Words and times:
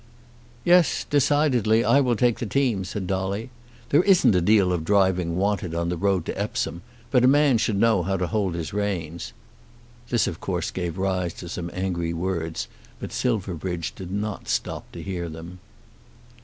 "Yes; 0.65 1.05
decidedly. 1.07 1.85
I 1.85 1.99
will 1.99 2.15
take 2.15 2.39
the 2.39 2.47
team," 2.47 2.83
said 2.85 3.05
Dolly. 3.05 3.51
"There 3.89 4.01
isn't 4.01 4.33
a 4.33 4.41
deal 4.41 4.73
of 4.73 4.83
driving 4.83 5.35
wanted 5.35 5.75
on 5.75 5.89
the 5.89 5.95
road 5.95 6.25
to 6.25 6.41
Epsom, 6.41 6.81
but 7.11 7.23
a 7.23 7.27
man 7.27 7.59
should 7.59 7.75
know 7.75 8.01
how 8.01 8.17
to 8.17 8.25
hold 8.25 8.55
his 8.55 8.73
reins." 8.73 9.31
This 10.09 10.25
of 10.25 10.39
course 10.39 10.71
gave 10.71 10.97
rise 10.97 11.35
to 11.35 11.47
some 11.49 11.69
angry 11.71 12.13
words, 12.13 12.67
but 12.99 13.11
Silverbridge 13.13 13.93
did 13.93 14.11
not 14.11 14.49
stop 14.49 14.91
to 14.93 15.03
hear 15.03 15.29
them. 15.29 15.59